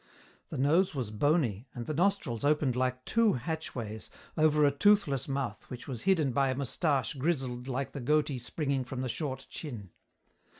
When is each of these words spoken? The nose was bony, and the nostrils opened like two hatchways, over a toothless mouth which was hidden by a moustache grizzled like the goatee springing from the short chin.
The 0.49 0.57
nose 0.57 0.95
was 0.95 1.11
bony, 1.11 1.67
and 1.75 1.85
the 1.85 1.93
nostrils 1.93 2.43
opened 2.43 2.75
like 2.75 3.05
two 3.05 3.33
hatchways, 3.33 4.09
over 4.35 4.65
a 4.65 4.71
toothless 4.71 5.27
mouth 5.27 5.69
which 5.69 5.87
was 5.87 6.01
hidden 6.01 6.31
by 6.31 6.49
a 6.49 6.55
moustache 6.55 7.13
grizzled 7.13 7.67
like 7.67 7.91
the 7.91 7.99
goatee 8.01 8.39
springing 8.39 8.83
from 8.83 9.01
the 9.01 9.09
short 9.09 9.45
chin. 9.47 9.91